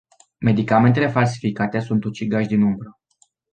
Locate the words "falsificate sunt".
1.09-2.03